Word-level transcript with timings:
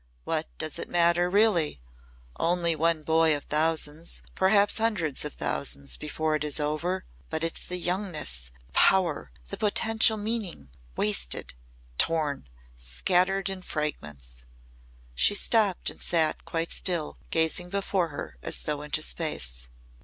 "What 0.23 0.47
does 0.57 0.79
it 0.79 0.89
matter 0.89 1.29
really? 1.29 1.79
Only 2.39 2.75
one 2.75 3.03
boy 3.03 3.35
of 3.37 3.43
thousands 3.43 4.23
perhaps 4.33 4.79
hundreds 4.79 5.23
of 5.23 5.33
thousands 5.35 5.95
before 5.95 6.33
it 6.33 6.43
is 6.43 6.59
over? 6.59 7.05
But 7.29 7.41
but 7.41 7.43
it's 7.45 7.61
the 7.61 7.77
youngness 7.77 8.49
the 8.65 8.71
power 8.73 9.31
the 9.49 9.57
potential 9.57 10.17
meaning 10.17 10.69
wasted 10.97 11.53
torn 11.99 12.49
scattered 12.75 13.47
in 13.47 13.61
fragments." 13.61 14.43
She 15.13 15.35
stopped 15.35 15.91
and 15.91 16.01
sat 16.01 16.45
quite 16.45 16.71
still, 16.71 17.19
gazing 17.29 17.69
before 17.69 18.07
her 18.07 18.37
as 18.41 18.61
though 18.63 18.81
into 18.81 19.03
space. 19.03 19.69